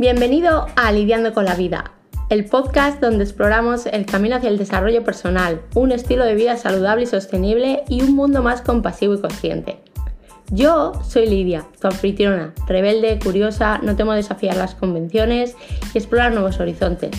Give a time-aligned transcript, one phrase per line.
[0.00, 1.92] Bienvenido a Lidiando con la Vida,
[2.30, 7.02] el podcast donde exploramos el camino hacia el desarrollo personal, un estilo de vida saludable
[7.02, 9.76] y sostenible y un mundo más compasivo y consciente.
[10.50, 15.54] Yo soy Lidia, tu anfitriona, rebelde, curiosa, no temo desafiar las convenciones
[15.92, 17.10] y explorar nuevos horizontes.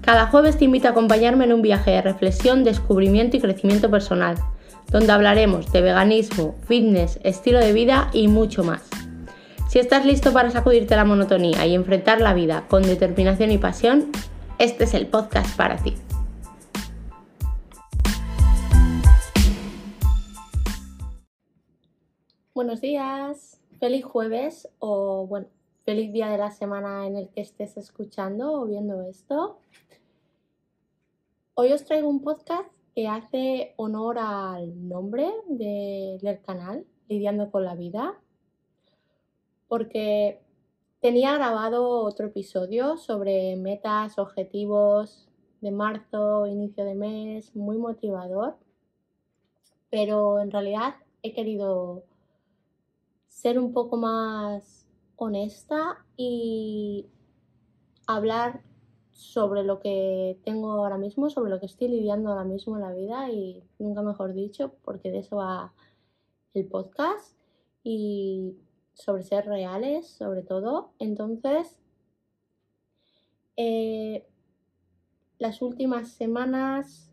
[0.00, 4.38] Cada jueves te invito a acompañarme en un viaje de reflexión, descubrimiento y crecimiento personal,
[4.90, 8.95] donde hablaremos de veganismo, fitness, estilo de vida y mucho más.
[9.76, 14.10] Si estás listo para sacudirte la monotonía y enfrentar la vida con determinación y pasión,
[14.58, 15.92] este es el podcast para ti.
[22.54, 25.48] Buenos días, feliz jueves o bueno,
[25.84, 29.58] feliz día de la semana en el que estés escuchando o viendo esto.
[31.52, 37.74] Hoy os traigo un podcast que hace honor al nombre del canal, Lidiando con la
[37.74, 38.18] Vida
[39.68, 40.40] porque
[41.00, 45.28] tenía grabado otro episodio sobre metas, objetivos
[45.60, 48.56] de marzo, inicio de mes, muy motivador,
[49.90, 52.04] pero en realidad he querido
[53.28, 57.06] ser un poco más honesta y
[58.06, 58.62] hablar
[59.10, 62.92] sobre lo que tengo ahora mismo, sobre lo que estoy lidiando ahora mismo en la
[62.92, 65.72] vida y nunca mejor dicho, porque de eso va
[66.52, 67.36] el podcast.
[67.82, 68.56] Y
[68.96, 70.90] sobre ser reales, sobre todo.
[70.98, 71.78] Entonces,
[73.56, 74.26] eh,
[75.38, 77.12] las últimas semanas,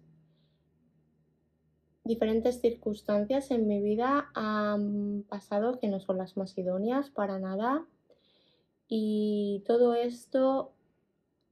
[2.06, 7.86] diferentes circunstancias en mi vida han pasado que no son las más idóneas para nada.
[8.88, 10.72] Y todo esto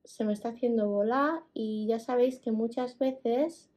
[0.06, 3.70] se me está haciendo bola y ya sabéis que muchas veces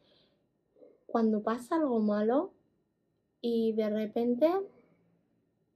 [1.06, 2.52] cuando pasa algo malo
[3.40, 4.50] y de repente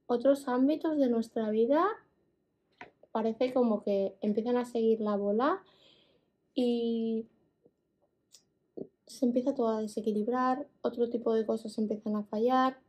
[0.09, 1.87] otros ámbitos de nuestra vida
[3.11, 5.61] parece como que empiezan a seguir la bola
[6.55, 7.27] y
[9.05, 12.79] se empieza todo a desequilibrar, otro tipo de cosas empiezan a fallar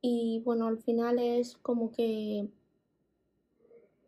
[0.00, 2.48] y bueno, al final es como que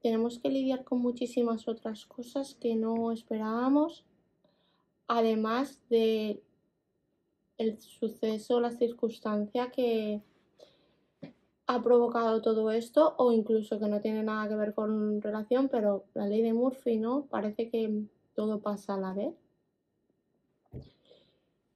[0.00, 4.04] tenemos que lidiar con muchísimas otras cosas que no esperábamos,
[5.08, 6.40] además de
[7.58, 10.22] el suceso, la circunstancia que
[11.66, 16.04] ha provocado todo esto o incluso que no tiene nada que ver con relación, pero
[16.14, 17.26] la ley de Murphy, ¿no?
[17.26, 18.04] Parece que
[18.34, 19.34] todo pasa a la vez.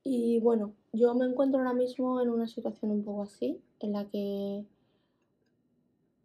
[0.04, 4.06] Y bueno, yo me encuentro ahora mismo en una situación un poco así, en la
[4.06, 4.64] que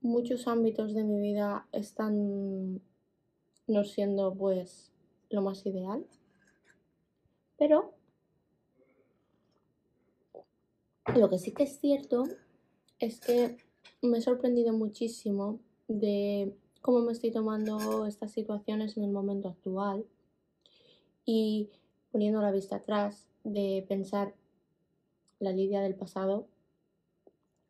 [0.01, 2.81] muchos ámbitos de mi vida están
[3.67, 4.91] no siendo pues
[5.29, 6.05] lo más ideal.
[7.57, 7.93] Pero
[11.15, 12.25] lo que sí que es cierto
[13.03, 13.57] es que
[14.01, 15.59] me he sorprendido muchísimo
[15.89, 20.05] de cómo me estoy tomando estas situaciones en el momento actual
[21.25, 21.69] y
[22.11, 24.33] poniendo la vista atrás de pensar
[25.39, 26.47] la Lidia del pasado,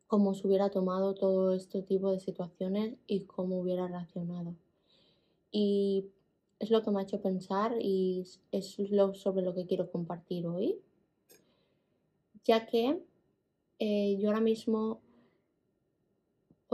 [0.06, 4.54] cómo se hubiera tomado todo este tipo de situaciones y cómo hubiera reaccionado.
[5.50, 6.06] Y
[6.60, 10.46] es lo que me ha hecho pensar y es lo sobre lo que quiero compartir
[10.46, 10.78] hoy,
[12.44, 13.02] ya que
[13.80, 15.00] eh, yo ahora mismo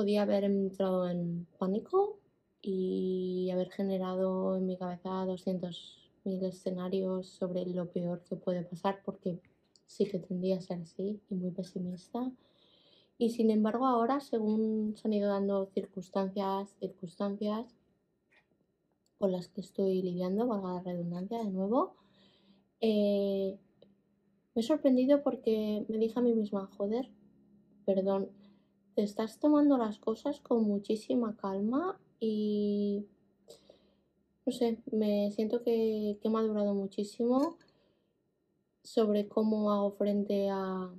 [0.00, 2.18] podía haber entrado en pánico
[2.62, 9.42] y haber generado en mi cabeza 200.000 escenarios sobre lo peor que puede pasar porque
[9.86, 12.32] sí que tendría a ser así y muy pesimista.
[13.18, 17.66] Y sin embargo ahora, según se han ido dando circunstancias, circunstancias
[19.18, 21.94] con las que estoy lidiando, valga la redundancia de nuevo,
[22.80, 23.58] eh,
[24.54, 27.10] me he sorprendido porque me dije a mí misma, joder,
[27.84, 28.39] perdón,
[28.94, 33.06] te estás tomando las cosas con muchísima calma y
[34.46, 37.56] no sé, me siento que, que he madurado muchísimo
[38.82, 40.90] sobre cómo hago frente a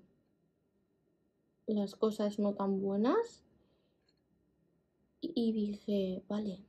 [1.68, 3.44] las cosas no tan buenas
[5.22, 6.60] y dije, vale,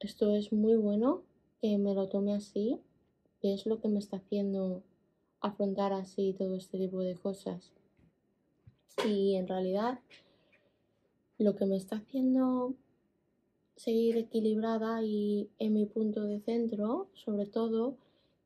[0.00, 1.22] esto es muy bueno
[1.60, 2.80] que me lo tome así,
[3.40, 4.82] que es lo que me está haciendo
[5.40, 7.72] afrontar así todo este tipo de cosas.
[9.06, 10.00] Y en realidad
[11.42, 12.74] lo que me está haciendo
[13.76, 17.96] seguir equilibrada y en mi punto de centro, sobre todo,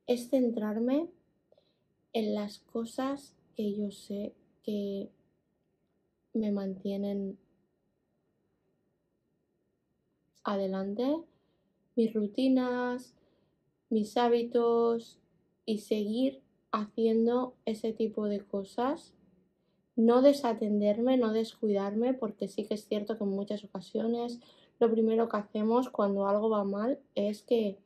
[0.07, 1.09] es centrarme
[2.13, 4.33] en las cosas que yo sé
[4.63, 5.09] que
[6.33, 7.39] me mantienen
[10.45, 11.17] adelante,
[11.97, 13.15] mis rutinas,
[13.91, 15.19] mis hábitos
[15.65, 16.41] y seguir
[16.71, 19.13] haciendo ese tipo de cosas
[19.97, 24.41] no desatenderme, no descuidarme, porque sí que es cierto que en muchas ocasiones
[24.79, 27.79] lo primero que hacemos cuando algo va mal es que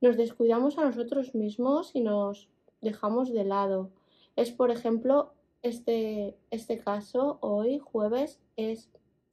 [0.00, 2.48] nos descuidamos a nosotros mismos y nos
[2.80, 3.90] dejamos de lado.
[4.34, 8.90] Es, por ejemplo, este, este caso hoy, jueves, es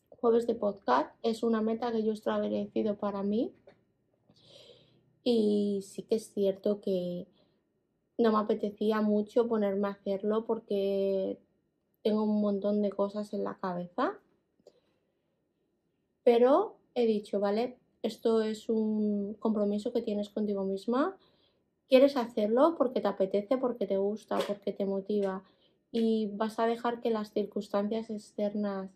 [0.09, 3.53] jueves de podcast, es una meta que yo he establecido para mí.
[5.23, 7.27] Y sí que es cierto que
[8.17, 11.39] no me apetecía mucho ponerme a hacerlo porque
[12.03, 14.19] tengo un montón de cosas en la cabeza.
[16.23, 21.17] Pero he dicho, vale, esto es un compromiso que tienes contigo misma.
[21.87, 25.43] Quieres hacerlo porque te apetece, porque te gusta, porque te motiva
[25.91, 28.91] y vas a dejar que las circunstancias externas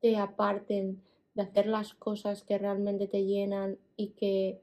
[0.00, 1.02] te aparten
[1.34, 4.62] de hacer las cosas que realmente te llenan y que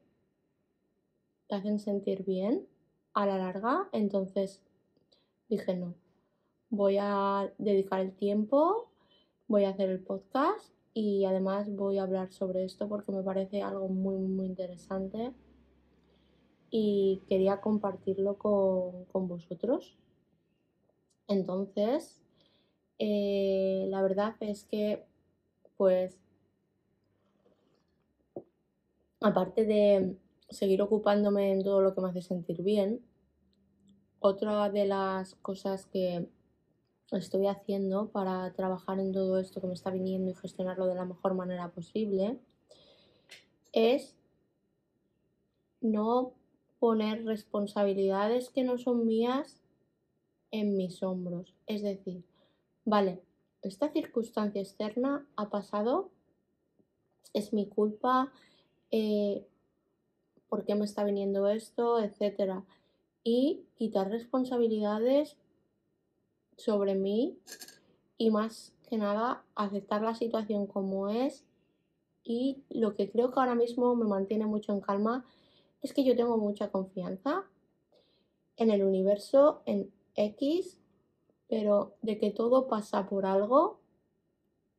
[1.48, 2.68] te hacen sentir bien
[3.14, 3.88] a la larga.
[3.92, 4.62] Entonces
[5.48, 5.94] dije no,
[6.70, 8.90] voy a dedicar el tiempo,
[9.48, 13.62] voy a hacer el podcast y además voy a hablar sobre esto porque me parece
[13.62, 15.34] algo muy, muy interesante
[16.70, 19.98] y quería compartirlo con, con vosotros.
[21.28, 22.22] Entonces,
[23.00, 25.06] eh, la verdad es que,
[25.78, 26.18] pues,
[29.22, 30.16] aparte de
[30.50, 33.02] seguir ocupándome en todo lo que me hace sentir bien,
[34.20, 36.28] otra de las cosas que
[37.12, 41.06] estoy haciendo para trabajar en todo esto que me está viniendo y gestionarlo de la
[41.06, 42.38] mejor manera posible
[43.72, 44.16] es
[45.80, 46.34] no
[46.80, 49.62] poner responsabilidades que no son mías
[50.52, 51.54] en mis hombros.
[51.66, 52.24] Es decir,
[52.86, 53.22] vale,
[53.62, 56.10] esta circunstancia externa ha pasado,
[57.34, 58.32] es mi culpa,
[58.92, 59.46] eh,
[60.50, 62.64] por qué me está viniendo esto, etcétera.
[63.24, 65.38] Y quitar responsabilidades
[66.58, 67.38] sobre mí
[68.18, 71.46] y más que nada aceptar la situación como es.
[72.24, 75.26] Y lo que creo que ahora mismo me mantiene mucho en calma
[75.82, 77.46] es que yo tengo mucha confianza
[78.58, 80.80] en el universo, en X,
[81.48, 83.80] pero de que todo pasa por algo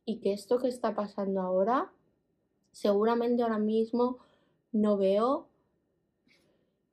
[0.04, 1.92] y que esto que está pasando ahora,
[2.72, 4.18] seguramente ahora mismo
[4.72, 5.47] no veo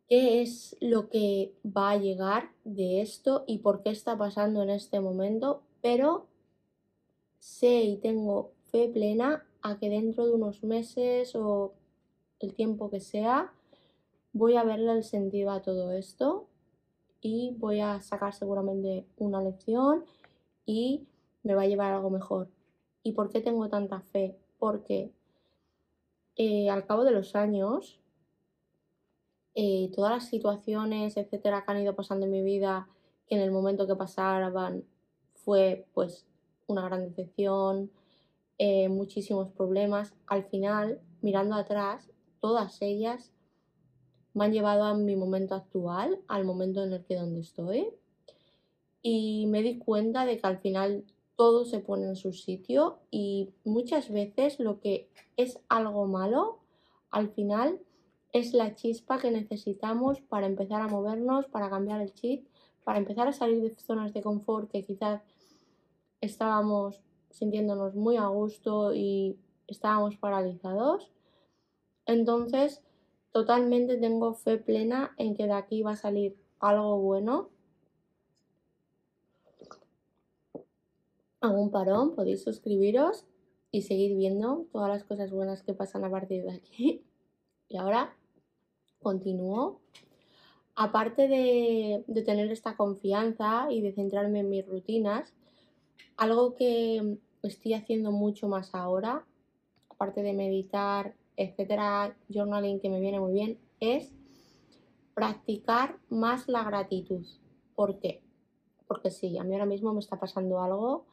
[0.07, 4.69] qué es lo que va a llegar de esto y por qué está pasando en
[4.69, 6.27] este momento, pero
[7.39, 11.73] sé y tengo fe plena a que dentro de unos meses o
[12.39, 13.51] el tiempo que sea,
[14.33, 16.47] voy a verle el sentido a todo esto
[17.21, 20.05] y voy a sacar seguramente una lección
[20.65, 21.07] y
[21.43, 22.49] me va a llevar algo mejor.
[23.01, 24.35] ¿Y por qué tengo tanta fe?
[24.59, 25.11] Porque
[26.35, 27.99] eh, al cabo de los años
[29.55, 32.87] eh, todas las situaciones, etcétera, que han ido pasando en mi vida,
[33.27, 34.83] que en el momento que pasaban
[35.33, 36.25] fue pues
[36.67, 37.89] una gran decepción,
[38.57, 40.13] eh, muchísimos problemas.
[40.27, 42.11] Al final, mirando atrás,
[42.41, 43.31] todas ellas
[44.33, 47.87] me han llevado a mi momento actual, al momento en el que donde estoy.
[49.01, 51.05] Y me di cuenta de que al final
[51.35, 56.59] todo se pone en su sitio y muchas veces lo que es algo malo,
[57.11, 57.79] al final
[58.35, 62.45] es la chispa que necesitamos para empezar a movernos, para cambiar el chip,
[62.83, 65.21] para empezar a salir de zonas de confort que quizás
[66.19, 67.01] estábamos
[67.31, 71.09] sintiéndonos muy a gusto y estábamos paralizados.
[72.05, 72.83] Entonces,
[73.31, 77.51] totalmente tengo fe plena en que de aquí va a salir algo bueno.
[81.39, 83.25] Hago un parón, podéis suscribiros
[83.71, 87.01] y seguir viendo todas las cosas buenas que pasan a partir de aquí.
[87.67, 88.15] Y ahora
[89.05, 89.81] continúo.
[90.75, 95.31] Aparte de, tener esta confianza y de centrarme en mis rutinas,
[96.17, 99.23] algo que estoy haciendo mucho más ahora,
[99.89, 104.11] aparte de meditar, etcétera, journaling que me viene muy bien, es
[105.13, 107.23] practicar más la gratitud.
[107.75, 108.23] ¿Por qué?
[108.87, 111.05] Porque sí, a mí ahora mismo me está pasando algo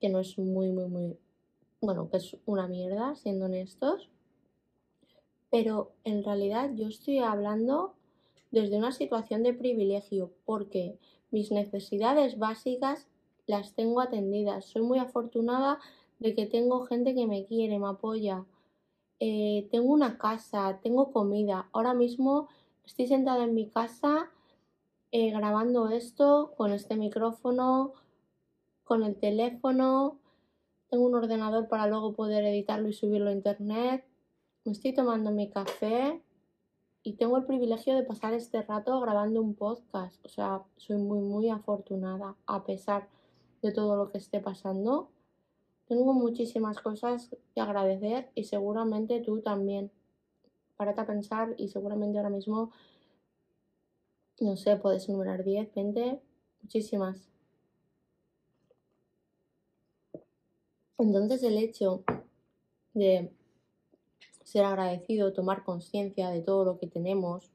[0.00, 1.18] que no es muy, muy, muy,
[1.82, 4.08] bueno, que es una mierda, siendo honestos
[5.52, 7.92] pero en realidad yo estoy hablando
[8.50, 10.98] desde una situación de privilegio porque
[11.30, 13.06] mis necesidades básicas
[13.46, 14.64] las tengo atendidas.
[14.64, 15.78] Soy muy afortunada
[16.20, 18.46] de que tengo gente que me quiere, me apoya.
[19.20, 21.68] Eh, tengo una casa, tengo comida.
[21.72, 22.48] Ahora mismo
[22.86, 24.30] estoy sentada en mi casa
[25.10, 27.92] eh, grabando esto con este micrófono,
[28.84, 30.18] con el teléfono.
[30.88, 34.06] Tengo un ordenador para luego poder editarlo y subirlo a internet
[34.64, 36.20] me estoy tomando mi café
[37.02, 40.24] y tengo el privilegio de pasar este rato grabando un podcast.
[40.24, 43.08] O sea, soy muy, muy afortunada a pesar
[43.60, 45.10] de todo lo que esté pasando.
[45.88, 49.90] Tengo muchísimas cosas que agradecer y seguramente tú también.
[50.76, 52.70] Párate a pensar y seguramente ahora mismo,
[54.40, 56.20] no sé, puedes enumerar 10, 20,
[56.62, 57.28] muchísimas.
[60.98, 62.04] Entonces el hecho
[62.94, 63.32] de
[64.52, 67.50] ser agradecido, tomar conciencia de todo lo que tenemos,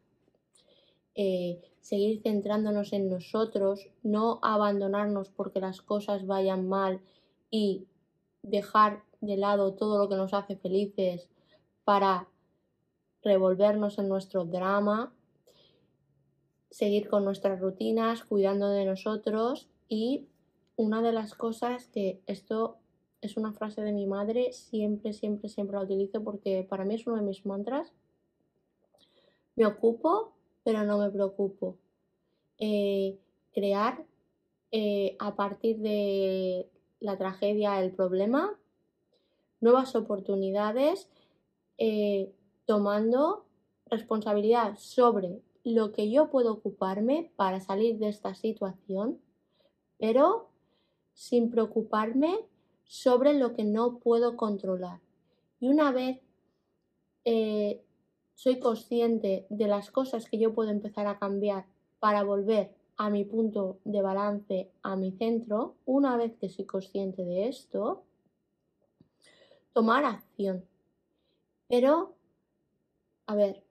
[1.14, 7.00] eh, seguir centrándonos en nosotros, no abandonarnos porque las cosas vayan mal
[7.52, 7.86] y
[8.42, 11.30] dejar de lado todo lo que nos hace felices
[11.84, 12.28] para
[13.22, 15.14] revolvernos en nuestro drama,
[16.72, 20.26] seguir con nuestras rutinas, cuidando de nosotros y
[20.76, 22.78] una de las cosas que esto
[23.28, 27.06] es una frase de mi madre, siempre, siempre, siempre la utilizo porque para mí es
[27.06, 27.94] uno de mis mantras.
[29.56, 31.78] Me ocupo, pero no me preocupo.
[32.58, 33.18] Eh,
[33.54, 34.04] crear
[34.72, 36.70] eh, a partir de
[37.00, 38.58] la tragedia, el problema,
[39.60, 41.10] nuevas oportunidades,
[41.78, 42.32] eh,
[42.66, 43.46] tomando
[43.86, 49.20] responsabilidad sobre lo que yo puedo ocuparme para salir de esta situación,
[49.98, 50.50] pero
[51.14, 52.46] sin preocuparme
[52.88, 55.00] sobre lo que no puedo controlar.
[55.60, 56.20] Y una vez
[57.26, 57.84] eh,
[58.36, 61.66] soy consciente de las cosas que yo puedo empezar a cambiar
[62.00, 67.24] para volver a mi punto de balance, a mi centro, una vez que soy consciente
[67.24, 68.04] de esto,
[69.74, 70.66] tomar acción.
[71.68, 72.16] Pero,
[73.28, 73.64] a ver,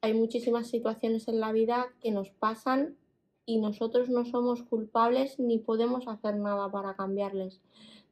[0.00, 2.96] hay muchísimas situaciones en la vida que nos pasan
[3.44, 7.60] y nosotros no somos culpables ni podemos hacer nada para cambiarles.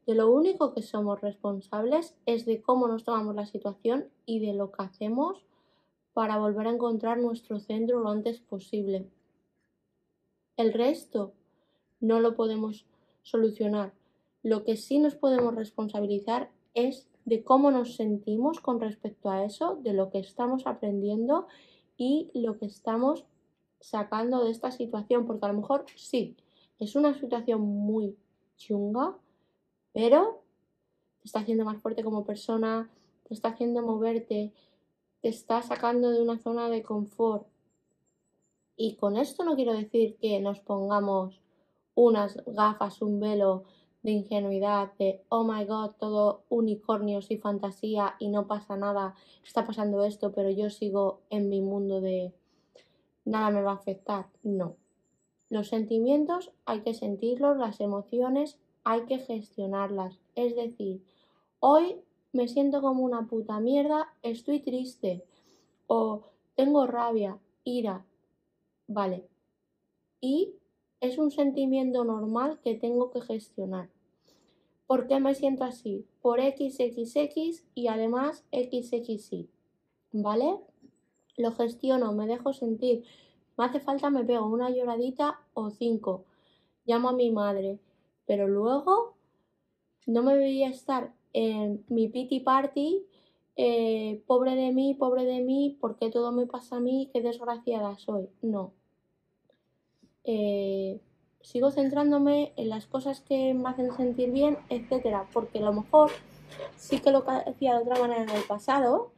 [0.06, 4.54] De lo único que somos responsables es de cómo nos tomamos la situación y de
[4.54, 5.44] lo que hacemos
[6.12, 9.06] para volver a encontrar nuestro centro lo antes posible.
[10.56, 11.32] El resto
[12.00, 12.86] no lo podemos
[13.22, 13.92] solucionar.
[14.42, 19.76] Lo que sí nos podemos responsabilizar es de cómo nos sentimos con respecto a eso,
[19.82, 21.46] de lo que estamos aprendiendo
[21.96, 23.24] y lo que estamos
[23.80, 26.36] sacando de esta situación, porque a lo mejor sí,
[26.78, 28.16] es una situación muy
[28.56, 29.16] chunga,
[29.92, 30.42] pero
[31.20, 32.90] te está haciendo más fuerte como persona,
[33.28, 34.52] te está haciendo moverte,
[35.20, 37.46] te está sacando de una zona de confort.
[38.76, 41.40] Y con esto no quiero decir que nos pongamos
[41.94, 43.64] unas gafas, un velo
[44.02, 49.66] de ingenuidad, de oh my god, todo unicornios y fantasía y no pasa nada, está
[49.66, 52.32] pasando esto, pero yo sigo en mi mundo de
[53.24, 54.26] nada me va a afectar.
[54.42, 54.76] No.
[55.50, 60.18] Los sentimientos hay que sentirlos, las emociones hay que gestionarlas.
[60.34, 61.02] Es decir,
[61.58, 61.96] hoy
[62.32, 65.24] me siento como una puta mierda, estoy triste
[65.86, 66.22] o
[66.54, 68.04] tengo rabia, ira.
[68.86, 69.26] Vale.
[70.20, 70.54] Y
[71.00, 73.88] es un sentimiento normal que tengo que gestionar.
[74.86, 76.04] ¿Por qué me siento así?
[76.20, 79.48] Por XXX y además XXY.
[80.12, 80.58] ¿Vale?
[81.36, 83.04] Lo gestiono, me dejo sentir.
[83.56, 86.24] Me hace falta, me pego una lloradita o cinco.
[86.84, 87.78] Llamo a mi madre
[88.30, 89.16] pero luego
[90.06, 93.04] no me veía estar en mi pity party,
[93.56, 97.98] eh, pobre de mí, pobre de mí, porque todo me pasa a mí, qué desgraciada
[97.98, 98.28] soy.
[98.40, 98.72] No.
[100.22, 101.00] Eh,
[101.40, 106.12] sigo centrándome en las cosas que me hacen sentir bien, etcétera, porque a lo mejor
[106.76, 109.10] sí que lo hacía de otra manera en el pasado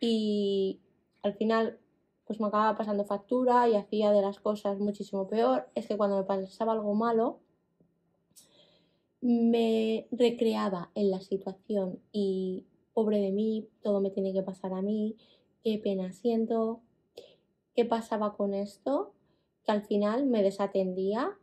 [0.00, 0.80] y
[1.22, 1.78] al final
[2.26, 5.66] pues me acababa pasando factura y hacía de las cosas muchísimo peor.
[5.74, 7.40] Es que cuando me pasaba algo malo,
[9.20, 14.82] me recreaba en la situación y pobre de mí, todo me tiene que pasar a
[14.82, 15.16] mí,
[15.62, 16.80] qué pena siento,
[17.74, 19.12] qué pasaba con esto,
[19.64, 21.38] que al final me desatendía,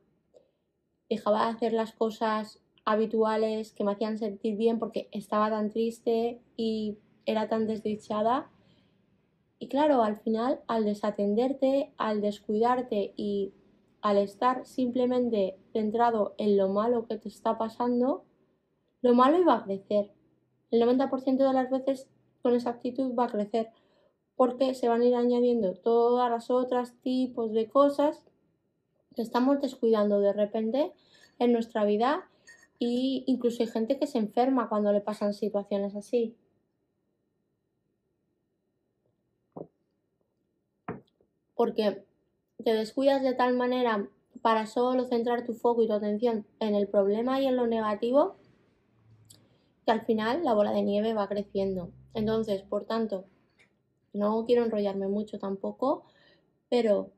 [1.10, 6.41] dejaba de hacer las cosas habituales que me hacían sentir bien porque estaba tan triste
[6.55, 8.50] y era tan desdichada.
[9.60, 13.53] Y claro, al final, al desatenderte, al descuidarte y
[14.01, 18.24] al estar simplemente centrado en lo malo que te está pasando,
[19.03, 20.12] lo malo iba a crecer.
[20.72, 22.07] El 90% de las veces
[22.41, 23.69] con esa actitud va a crecer
[24.36, 28.25] porque se van a ir añadiendo todas las otras tipos de cosas
[29.15, 30.93] que estamos descuidando de repente
[31.38, 32.27] en nuestra vida
[32.79, 36.36] y incluso hay gente que se enferma cuando le pasan situaciones así.
[41.53, 42.03] Porque
[42.63, 44.10] te descuidas de tal manera
[44.41, 48.36] para solo centrar tu foco y tu atención en el problema y en lo negativo,
[49.86, 51.91] que al final la bola de nieve va creciendo.
[52.13, 53.25] Entonces, por tanto,
[54.13, 56.03] no quiero enrollarme mucho tampoco,
[56.70, 57.12] pero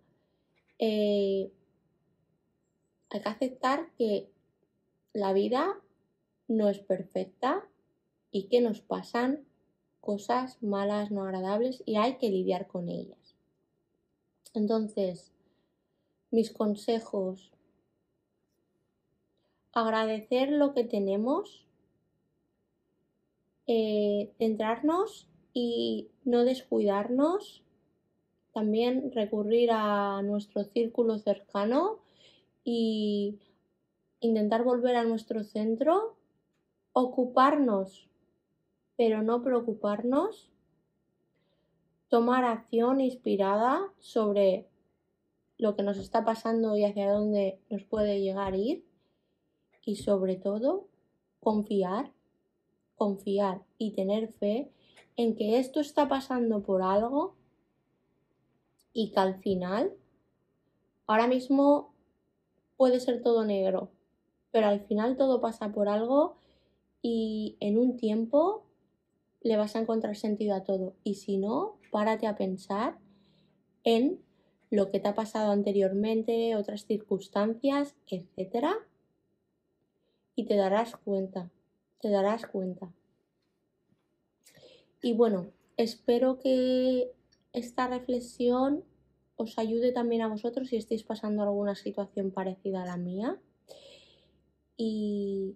[0.77, 1.51] eh,
[3.09, 4.29] hay que aceptar que
[5.13, 5.79] la vida
[6.47, 7.67] no es perfecta
[8.31, 9.45] y que nos pasan
[10.01, 13.35] cosas malas, no agradables y hay que lidiar con ellas.
[14.53, 15.31] Entonces,
[16.31, 17.51] mis consejos,
[19.73, 21.65] agradecer lo que tenemos,
[23.67, 27.63] eh, centrarnos y no descuidarnos,
[28.53, 31.99] también recurrir a nuestro círculo cercano
[32.63, 33.39] y
[34.19, 36.15] intentar volver a nuestro centro,
[36.93, 38.09] ocuparnos,
[38.97, 40.49] pero no preocuparnos,
[42.09, 44.68] tomar acción inspirada sobre
[45.59, 48.85] lo que nos está pasando y hacia dónde nos puede llegar a ir
[49.85, 50.87] y sobre todo
[51.41, 52.13] confiar,
[52.95, 54.71] confiar y tener fe
[55.17, 57.35] en que esto está pasando por algo
[58.93, 59.93] y que al final,
[61.07, 61.93] ahora mismo
[62.77, 63.91] puede ser todo negro,
[64.51, 66.37] pero al final todo pasa por algo
[67.01, 68.63] y en un tiempo
[69.41, 70.95] le vas a encontrar sentido a todo.
[71.03, 72.97] Y si no, párate a pensar
[73.83, 74.21] en
[74.69, 78.75] lo que te ha pasado anteriormente, otras circunstancias, etcétera,
[80.35, 81.49] y te darás cuenta,
[82.01, 82.91] te darás cuenta.
[85.01, 87.11] Y bueno, espero que
[87.53, 88.83] esta reflexión
[89.37, 93.39] os ayude también a vosotros si estáis pasando alguna situación parecida a la mía.
[94.75, 95.55] Y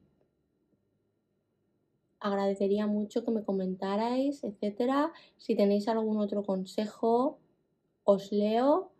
[2.22, 5.12] agradecería mucho que me comentarais, etcétera.
[5.38, 7.40] Si tenéis algún otro consejo,
[8.06, 8.93] os leo.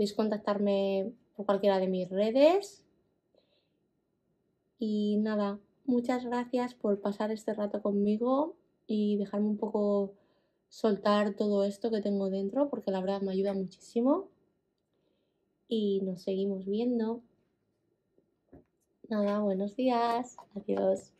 [0.00, 2.82] Podéis contactarme por cualquiera de mis redes.
[4.78, 10.14] Y nada, muchas gracias por pasar este rato conmigo y dejarme un poco
[10.70, 14.30] soltar todo esto que tengo dentro, porque la verdad me ayuda muchísimo.
[15.68, 17.20] Y nos seguimos viendo.
[19.10, 20.38] Nada, buenos días.
[20.54, 21.12] Adiós.